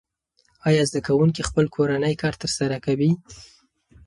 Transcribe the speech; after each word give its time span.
آیا 0.67 0.81
زده 0.89 0.99
کوونکي 1.07 1.41
خپل 1.49 1.65
کورنی 1.75 2.15
کار 2.21 2.33
ترسره 2.41 2.77
کوي؟ 2.85 3.11